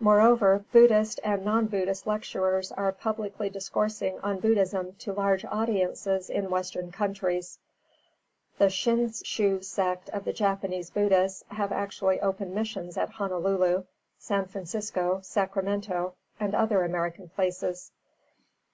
Moreover, 0.00 0.64
Buddhist 0.72 1.20
and 1.22 1.44
non 1.44 1.66
Buddhist 1.66 2.06
lecturers 2.06 2.72
are 2.72 2.90
publicly 2.90 3.50
discoursing 3.50 4.18
on 4.20 4.40
Buddhism 4.40 4.94
to 5.00 5.12
large 5.12 5.44
audiences 5.44 6.30
in 6.30 6.48
western 6.48 6.90
countries. 6.90 7.58
The 8.56 8.70
Shin 8.70 9.12
Shu 9.12 9.60
sect 9.60 10.08
of 10.08 10.24
Japanese 10.34 10.88
Buddhists 10.88 11.44
have 11.48 11.70
actually 11.70 12.18
opened 12.22 12.54
missions 12.54 12.96
at 12.96 13.10
Honolulu, 13.10 13.84
San 14.16 14.46
Francisco, 14.46 15.20
Sacramento 15.22 16.14
and 16.40 16.54
other 16.54 16.82
American 16.82 17.28
places. 17.28 17.92